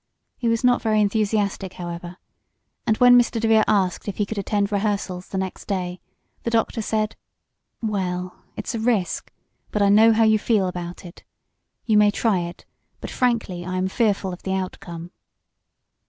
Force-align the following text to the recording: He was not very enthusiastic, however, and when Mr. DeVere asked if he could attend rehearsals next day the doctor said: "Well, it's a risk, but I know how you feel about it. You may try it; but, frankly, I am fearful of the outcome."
He 0.35 0.47
was 0.49 0.63
not 0.63 0.81
very 0.81 0.99
enthusiastic, 0.99 1.73
however, 1.73 2.17
and 2.87 2.97
when 2.97 3.15
Mr. 3.15 3.39
DeVere 3.39 3.63
asked 3.67 4.07
if 4.07 4.17
he 4.17 4.25
could 4.25 4.39
attend 4.39 4.71
rehearsals 4.71 5.31
next 5.35 5.65
day 5.67 6.01
the 6.41 6.49
doctor 6.49 6.81
said: 6.81 7.15
"Well, 7.83 8.35
it's 8.55 8.73
a 8.73 8.79
risk, 8.79 9.31
but 9.69 9.83
I 9.83 9.89
know 9.89 10.11
how 10.11 10.23
you 10.23 10.39
feel 10.39 10.67
about 10.67 11.05
it. 11.05 11.23
You 11.85 11.99
may 11.99 12.09
try 12.09 12.39
it; 12.39 12.65
but, 12.99 13.11
frankly, 13.11 13.63
I 13.63 13.77
am 13.77 13.87
fearful 13.87 14.33
of 14.33 14.41
the 14.41 14.55
outcome." 14.55 15.11